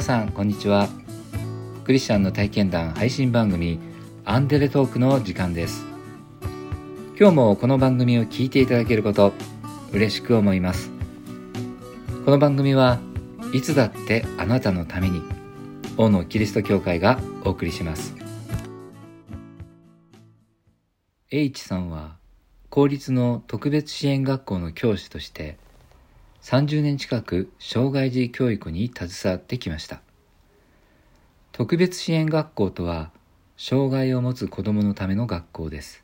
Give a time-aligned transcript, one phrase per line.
[0.00, 0.88] 皆さんこんにちは。
[1.84, 3.78] クリスチャンの体験談配信番組
[4.24, 5.84] アンデレトークの時間です。
[7.18, 9.34] 今日もこの番組を聞いていただけること
[9.92, 10.90] 嬉しく思います。
[12.24, 12.98] この番組は
[13.52, 15.20] いつだってあなたのために
[15.98, 18.14] 王のキリスト教会がお送りします。
[21.30, 22.16] H さんは
[22.70, 25.58] 公立の特別支援学校の教師として
[26.42, 30.00] 30年近く障害児教育に携わってきました。
[31.52, 33.10] 特別支援学校とは、
[33.56, 36.02] 障害を持つ子供のための学校です。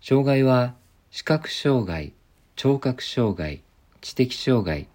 [0.00, 0.74] 障害は
[1.10, 2.12] 視覚障害、
[2.54, 3.62] 聴覚障害、
[4.00, 4.86] 知的障害、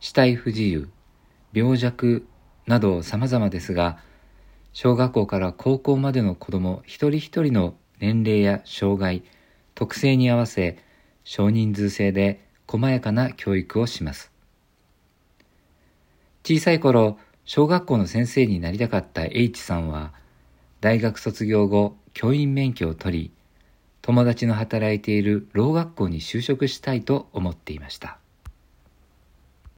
[0.00, 0.88] 死体不自由、
[1.52, 2.26] 病弱
[2.66, 3.98] など様々ですが、
[4.72, 9.22] 小学校から高校までの子供一人一人の年齢や障害、
[9.74, 10.78] 特性に合わせ
[11.24, 14.30] 少人数制で細やかな教育をします。
[16.44, 20.12] 小さい頃、小学校の先生になりたかった H さんは、
[20.80, 23.30] 大学卒業後、教員免許を取り、
[24.02, 28.18] 友達の働いているろう学校に就職したいと思っていました。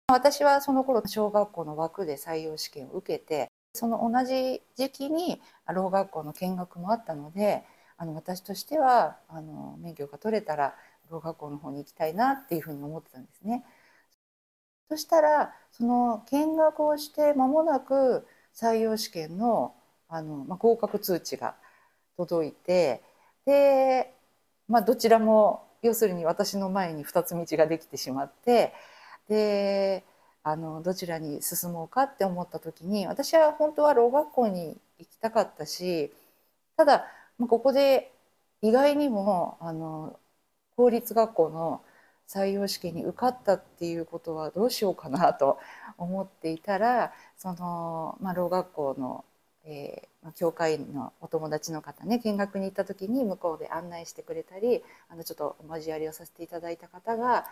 [0.08, 7.62] 私はその頃小学校の枠で採用試験を受けてその同じ時期にろう学校の見学もあったので
[7.96, 10.74] あの私としてはあの免許が取れたら
[11.10, 13.64] ろう学校の方に行きたいなっていうふうに思ってたんですね。
[14.88, 19.74] そしたらその見学をして間もなく採用試験の
[20.08, 21.54] あの、まあ、合格通知が
[22.16, 23.02] 届いて
[23.46, 24.12] で、
[24.68, 28.74] まあ、どちらも要するに私の前に2つ道ができてしまって
[29.28, 30.04] で
[30.44, 36.12] あのどちらに進もうかって思った時に私は本当はろう学校に行きたかったし
[36.76, 37.06] ただ
[37.48, 38.12] ここで
[38.60, 40.18] 意外にもあの
[40.76, 41.82] 公立学校の
[42.28, 45.58] 採用試験に受かったっていうことはどうしようかなと
[45.98, 49.24] 思っていたらその、まあ、ろう学校の、
[49.64, 57.44] えー、教会のお友達の方ね見学に行った時に向こうで案内してくれたりあのちょっとお交わりをさせていただいた方が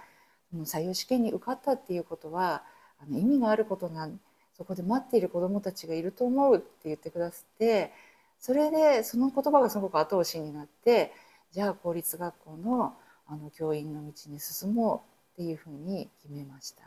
[0.64, 2.62] 採用試験に受かったっていうことは
[3.02, 4.18] あの意味があることなん
[4.56, 7.92] そこで待っている子どもたちがいると思うって言ってくださって
[8.38, 11.12] それでその言葉がすごく後押しになって
[11.52, 12.94] じゃあ公立学校の
[13.30, 15.04] あの教員の道に進も
[15.36, 16.82] うっていうふうに決めました。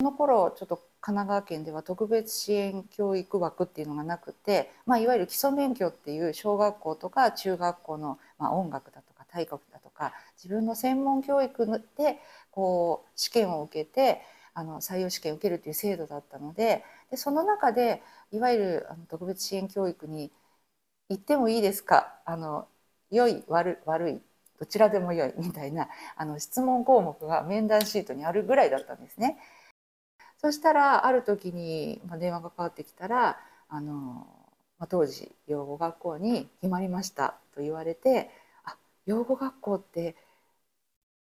[0.00, 12.18] その頃ちょっと神奈川県では特別支援教育枠っていうのがなくて、まあ、いわゆる基礎免許っていう小学校とか中学校の、まあ、音楽だとか体育だとか自分の専門教育で
[12.50, 14.20] こう試験を受けて
[14.54, 18.02] あの採用試験を受けるという制度だったのででその中で
[18.32, 20.30] いわゆるあの特別支援教育に
[21.08, 22.14] 行ってもいいですか？
[22.24, 22.66] あの
[23.10, 24.20] 良い悪悪い
[24.62, 29.36] どちらでも良いみたいなあの質問項目が面談シートにあるぐらいだったんですね。
[30.38, 34.24] そしたらある時に、ま、電話がかかってきたらあの、
[34.78, 38.30] ま、当時養護学校に決まりましたと言われて
[38.64, 40.14] 「あ養護学校って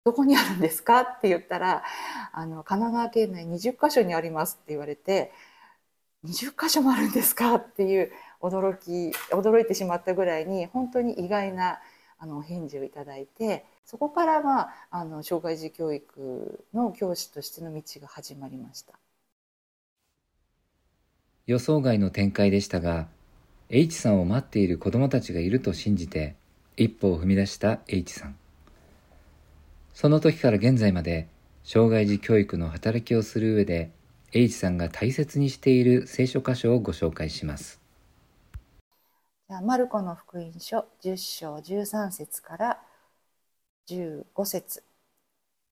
[0.04, 1.82] どこにあるんですか?」って言ったら
[2.32, 5.32] あの「神奈川県内20か所にあります」って言われて
[6.24, 11.80] 「20か所もあるんですか?」っていう驚き驚いてしまったぐらいに本当に意外な
[12.18, 18.94] あの返事をいただいてそこから、まあ、あの障害児教育の教師としての道が始まりました。
[21.46, 23.06] 予想外の展開でしたが
[23.68, 26.34] H さんを待っている子どもたちがいると信じて
[26.76, 28.36] 一歩を踏み出した H さん。
[29.94, 31.28] その時から現在まで
[31.64, 33.90] 障害児教育の働きをする上で
[34.32, 37.85] H さんが大切にしている聖書箇所をご紹介します。
[39.48, 42.80] じゃあマルコの福音書10章13節から
[43.86, 44.82] 15節。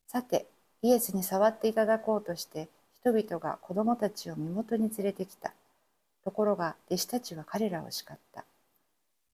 [0.07, 0.47] さて
[0.83, 2.69] イエスに触っていただこうとして
[3.01, 5.53] 人々が子供たちを身元に連れてきた。
[6.25, 8.45] ところが弟子たちは彼らを叱った。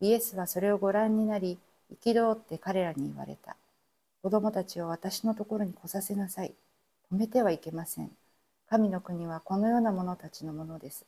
[0.00, 1.58] イエスはそれをご覧になり
[2.02, 3.56] 憤って彼らに言われた。
[4.22, 6.54] 子供たちを私のところに来させなさい。
[7.12, 8.10] 止めてはいけません。
[8.70, 11.04] 神の国はこのような者たちのものです。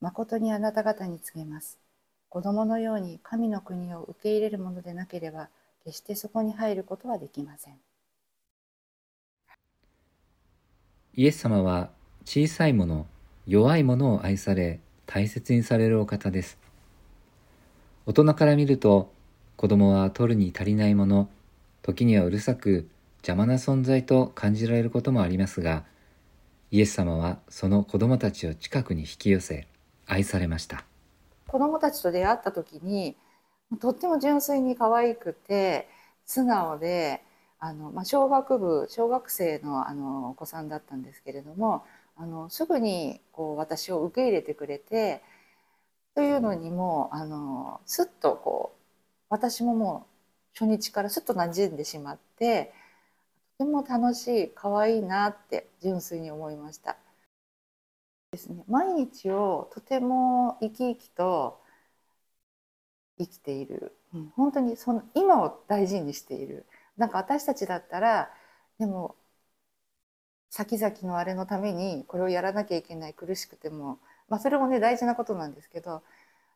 [0.00, 1.83] 誠にあなた方に告げます。
[2.34, 5.50] 子供のように神の国を受け入れるものでなければ
[5.84, 7.74] 決してそこに入ることはできません。
[11.14, 11.90] イエス様は
[12.24, 13.06] 小さいもの
[13.46, 16.58] 弱いものを愛され大切にされるお方です。
[18.04, 19.12] 大人から見ると
[19.54, 21.28] 子供は取るに足りないもの
[21.82, 22.88] 時にはうるさく
[23.18, 25.84] 邪魔な存在と感じられることもありますが
[26.72, 29.68] イエス様はその子供たちを近くに引き寄せ
[30.04, 30.84] 愛されました。
[31.54, 33.14] 子どもたちと出会った時に
[33.80, 35.88] とっても純粋に可愛くて
[36.26, 37.22] 素直で
[37.60, 41.84] あの、まあ、小学部小学生のあのお子さんだったんですけれども
[42.16, 45.22] あのすぐにこう私を受け入れてくれて
[46.16, 48.82] というのにもあのすっとこう
[49.28, 50.08] 私もも
[50.56, 52.72] う初日からすっと馴染んでしまって
[53.58, 56.96] とても楽しい可愛いなって純粋に思いました。
[58.34, 61.60] ですね、毎日をとても生き生きと
[63.18, 66.66] 生きている、うん、本当にその今を大事にしている。
[66.96, 68.30] なんか私たちだったら
[68.78, 69.14] でも
[70.50, 73.98] 先々のあれのためにこれをやらなきゃいけない苦しくても、
[74.28, 76.02] まあ、それもね大事なことなんですけど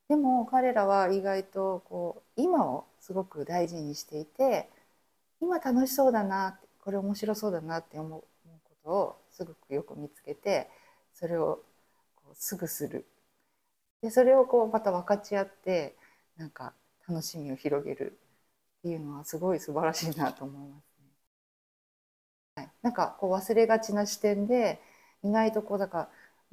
[0.08, 4.69] でも彼らは意外とこう今をすごく大事にしていて
[5.40, 8.26] 今楽しそうだなこれ面白そうだなって思うこ
[8.84, 10.69] とをすごくよく見つけて
[11.12, 11.60] それを
[12.34, 13.06] すぐする
[14.02, 15.96] でそれをこうまた分かち合って
[16.36, 16.72] なんか
[17.08, 18.19] 楽しみを広げる
[18.80, 21.08] っていうのはすごい素晴らしいなと思いますね。
[22.56, 24.80] はい、なんかこう忘れがちな視点で
[25.25, 26.08] 意外とこうだから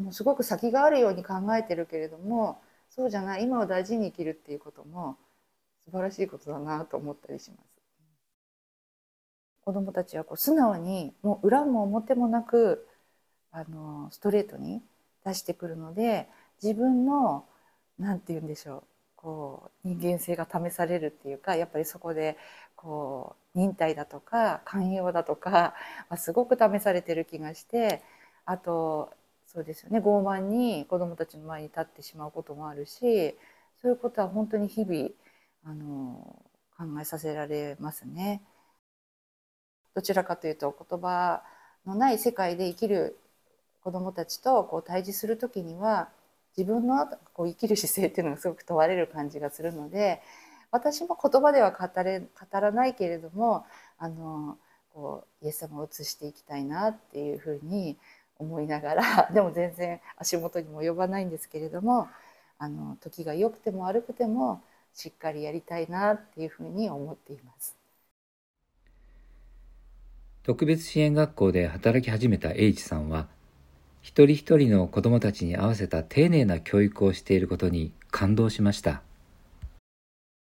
[0.05, 5.17] もうすごく先があるように考えてるけれどもそうじゃない今を大事に生きるっていうことも
[5.85, 7.75] 素晴らしいことだなと思ったりします。
[9.65, 12.87] 子どもたちはこう素直にもう裏も表もなく
[13.51, 14.81] あのストレートに
[15.25, 16.27] 出してくるので
[16.61, 17.45] 自分の
[17.99, 18.83] 何て言うんでしょう
[19.15, 22.37] こう人間性が試されるっていうかやっぱりそこで
[22.75, 25.73] こう忍耐だとか寛容だとか、
[26.09, 28.03] まあ、すごく試されてる気がして
[28.45, 29.11] あと
[29.47, 33.35] そうですよね傲慢に子どもたちの前に立ってしまうこともあるし
[33.81, 35.09] そういうことは本当に日々
[35.65, 36.43] あの
[36.77, 38.41] 考えさせられますね。
[39.95, 41.41] どちらかというと言葉
[41.85, 43.17] のない世界で生きる
[43.85, 46.09] 子どもたちとこう対峙する時には
[46.57, 50.21] 自分のこう生きる姿勢っていうのがすごく問われる感じがするので
[50.71, 52.27] 私も言葉では語れ語
[52.59, 53.63] らないけれども
[53.99, 54.57] あの
[54.91, 57.95] こうイエス様を映していきたいなっていうふうに
[58.39, 62.07] 思いながら でも全然足元にも及ばないんですけれども
[62.57, 64.63] あの時が良くても悪くても
[64.95, 67.75] しっかりやりたいなっていうふうに思っています。
[70.43, 73.27] 特別支援学校で働き始めた H さんは
[74.05, 79.01] 一人一人の子どもたちに合わせた丁寧な教育をしていることに感動しました。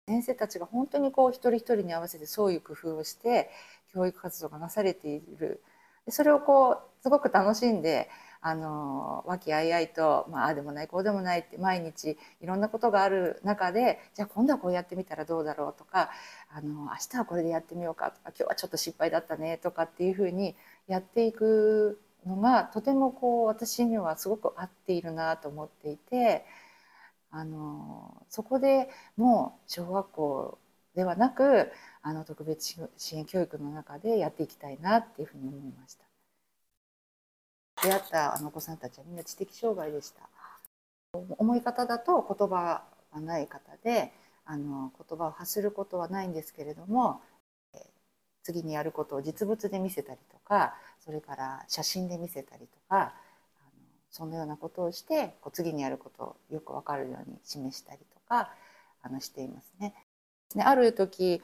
[0.08, 3.50] 先生たちが本当にこう一人一人に合わせてそういう工夫をして
[3.92, 5.62] 教育活動がなされている。
[6.08, 8.08] それをこうすごく楽しんで
[8.40, 16.08] あの和気あいあいと、まああでもないこうでもないって毎日いろんなことがある中でじゃあ今度はこうやってみたらどうだろうとか
[16.48, 20.56] あの明日はこれでやってみようかとか今日はちょっと失敗だったねとかっていうふうに
[20.88, 26.44] やっていくのがとてもこう私にはすごく合っているなと思っていて
[27.31, 30.58] あのそこでもう小学校
[30.94, 31.70] ではなく
[32.02, 36.05] あの特別支援教育の中でやっていきたいなっていうふうに思いました。
[37.82, 40.28] 出会ったあのお子さんたちはみんな知的障害でした。
[41.38, 44.12] 思い方だと言葉がない方で
[44.44, 47.20] あの言葉を発することはないんですけれども
[48.43, 50.75] 次にやることを実物で見せたりとか
[51.05, 53.12] それから写真で見せたりとかあの
[54.11, 58.50] そのようなことをしてこう次にやることをよく分かるように示したりとか
[59.02, 59.95] あのしていますね。
[60.59, 61.42] ある時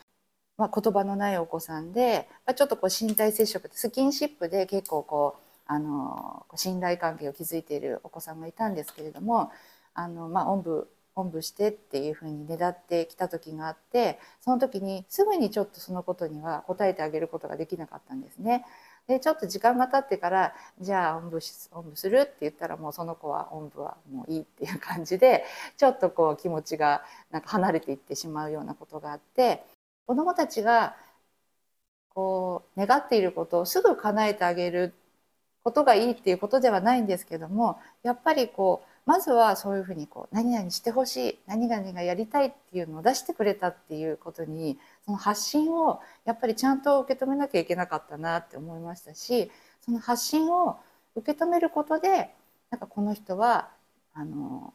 [0.56, 9.50] まあ、言葉のないお子さんでまちょっとこう身体接触スキンシップで結構こうあの信頼関係を築いているお子さんがいたんですけれども
[9.94, 18.64] あの、まあ、おんぶおんぶしてっていうふうにねだってきた時があってその時にすぐにちょっとそのことには答えてあげることができなかったんですね。
[19.08, 21.38] でちょっと時間が経ってからじゃあおんぶ
[21.72, 25.44] おんぶするって言ったらもうその子はおんぶはもういいっていう感じで
[25.76, 29.62] ちょっとこう気持ちがなんか離れていってしまうようなことがあって
[30.06, 30.96] 子どもたちが
[32.10, 34.94] こう願っていることをすぐ叶えてあげる
[35.64, 50.78] ことがいいっていうことではないんですけどもやっぱりこうまずはそういうふうにこう何々してほしい何々がやりたいっていうのを出してくれたっていうことにその発信をやっぱりちゃんと受け止めなきゃいけなかったなって思いましたしその発信を
[51.14, 52.34] 受け止めることで
[52.70, 53.70] なんかこの人は
[54.12, 54.74] あの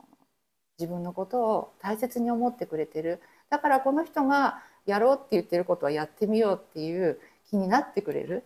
[0.79, 3.21] 自分のことを大切に思ってくれてる。
[3.49, 7.19] だからこの人がやろうって言ってることはやってみようっていう
[7.49, 8.45] 気になってくれる。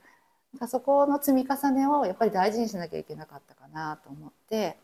[0.68, 4.78] そこの積み重ねをやっぱり大事にしなきゃいけなかったかなと思って。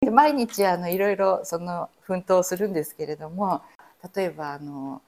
[0.00, 3.62] 毎日あのいろいろその奮闘するんですけれども
[4.14, 5.02] 例えばあの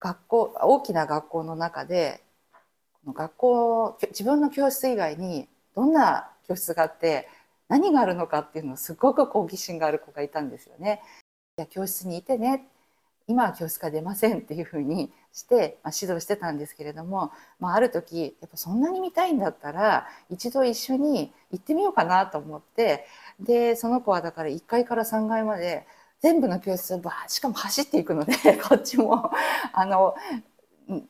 [0.00, 2.22] 学校大きな学校の中で
[3.06, 7.28] 学校自分の教室以外にどんな教室があって
[7.68, 11.02] 何があるのかっていうのをすごく好奇心がある子がいたんですよね。
[11.58, 12.68] いや教室にいてね
[13.26, 23.06] 今は教室から出ませんっていうふうにして、まあ、指導してたんですけれども、まあ、ある時やっぱそんなに見たいんだったら一度一緒に行ってみようかなと思って
[23.40, 25.86] でその子はだから1階から3階まで
[26.20, 28.34] 全部の教室をしかも走っていくので
[28.68, 29.30] こっちも
[29.72, 30.14] あの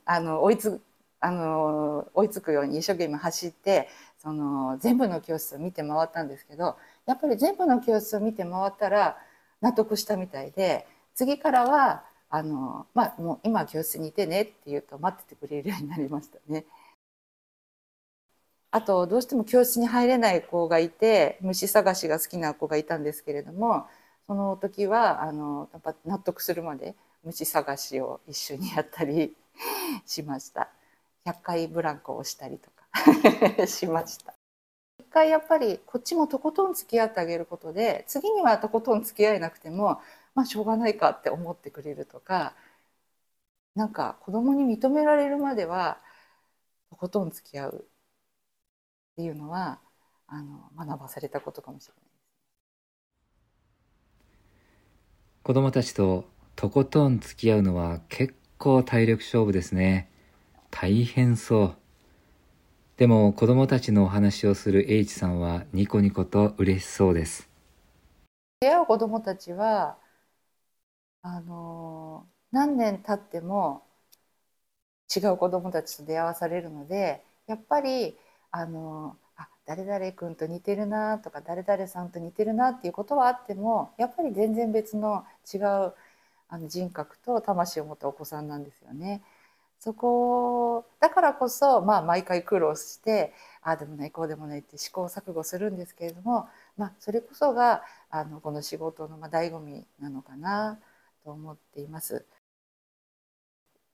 [0.05, 0.81] あの追いつ
[1.21, 9.17] あの追いつくように一生懸命走ってその全部の教室を見て回ったんですけどやっぱり全部の教室を見て回ったら
[9.61, 16.65] 納得したみたいで次からはあの、まあ、もう今教室にいてねって言うと待っててくれるようになりましたね。
[18.73, 23.87] あとどうしても教室に入れない子がいて虫探しが好きな子がいたんですけれども
[24.27, 29.37] その時はあのやっぱ納得するまで虫探しを一緒にやったり
[30.07, 30.69] しました。
[31.25, 34.35] 100回ブランコをしたりとか しました。
[34.99, 40.01] 一回やっぱりこっちもとことん付き合ってあげることで次にはとことん付き合えなくても
[40.35, 42.55] まあしょうがないかって思ってくれるとか
[43.77, 46.01] なんか子供に認められるまでは
[46.91, 49.81] とことん付き合うっていうのは
[50.29, 52.25] あの学ばされたことかもしれないです。
[55.45, 56.25] 子供たちと
[56.57, 60.09] とことん付き合うのは結構体力勝負ですね。
[60.71, 61.77] 大変そう。
[62.97, 67.49] でも子供たちのお話をする H さんはニコニコと嬉しそうです。
[68.59, 69.97] 出会う子供たちは
[71.25, 73.83] あの何年経っても
[75.15, 78.17] 違う子供たちと出会わされるのでやっぱり
[78.51, 85.95] あのあ誰々君と似てるなとか誰々さんと似てるなっていうことはあってもやっぱり全然別の違う
[86.49, 89.23] あの人格と魂を持ったお子さんなんですよね。
[89.81, 100.81] そこだからこそ、まあ、毎回苦労してああでもないこうでもないって試行錯誤するんですけれども、まあ、それこそがあのこの仕事のまあ醍醐味なのかな
[101.25, 102.25] と思っています。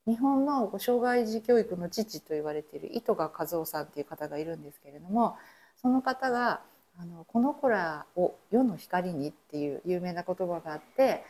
[0.06, 5.36] 日本の障害児教育の父と言われている糸賀和夫さんという方がいるんですけれども
[5.76, 6.62] その方が
[6.98, 11.24] 「あのこの子らを世の光に」っていう有名な言葉があって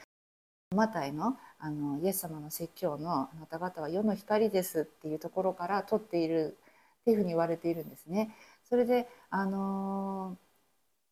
[0.70, 6.56] マタイのあのイエス様の説教の「あなた方は世の光です」っていうところから取っている
[7.02, 8.34] っていうふうに言われているんですね。
[8.64, 10.38] それであの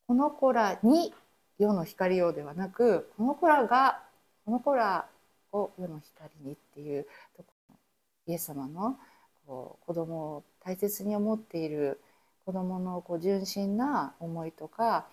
[0.07, 1.13] この子らに
[1.59, 4.08] 世の光をではなくこの子らが
[4.49, 5.05] この子ら
[5.53, 7.75] を世の光にっていうとこ
[8.27, 8.97] イエス様の
[9.47, 12.01] こう子供を大切に思っている
[12.47, 15.07] 子供のこう純真な思いとか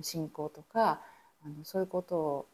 [0.00, 1.02] 信仰とか
[1.44, 2.46] あのそういうことを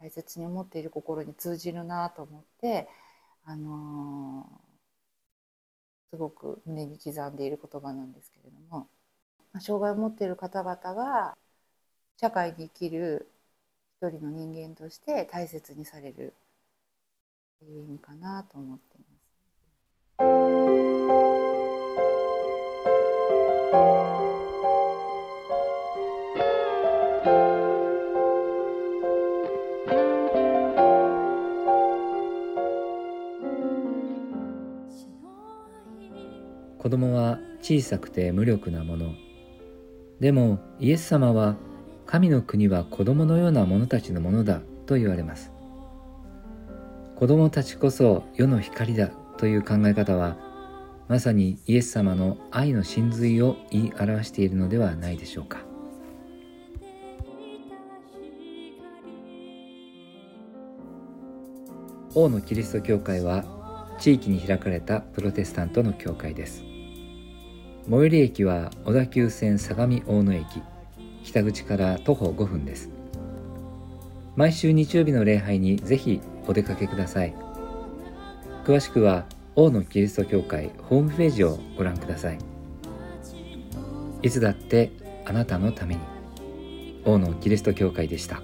[0.00, 2.88] 大切に思っている心に通じるなと思って、
[3.44, 8.88] あのー、すごく胸に刻んでいる言葉なんですけれども、
[9.52, 11.36] ま、障害を持っている方々が
[12.20, 13.28] 社会に生きる
[14.00, 16.32] 一人の人間として大切にされる
[17.58, 19.18] という意味かなと思っています。
[36.78, 39.12] 子供は小さくて無力なもの
[40.20, 41.56] でもイエス様は
[42.10, 45.52] 神の国は子供のような者たちのものだと言われます。
[47.16, 50.38] 子供たちこそ世の光だという考え方は
[51.06, 55.58] まさにイエス様の愛の真髄を言い表しているのではないでしょうか。
[62.14, 63.44] 王のキリスト教会は
[63.98, 66.64] 地域に開かれたプロテスタントの教会です。
[67.90, 70.62] 最寄り駅は小田急線相模大野駅。
[71.24, 72.90] 北口から徒歩5分です。
[74.36, 77.34] 毎週日曜日の礼拝にぜひお出かけください。
[78.64, 82.38] 詳しくは王のキリスト教会ホームページをご覧ください。
[84.22, 84.92] いつだって
[85.24, 86.00] あなたのために。
[87.04, 88.42] 王のキリスト教会でした。